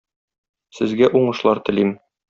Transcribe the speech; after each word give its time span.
Сезгә 0.79 1.11
уңышлар 1.21 1.65
телим. 1.69 1.97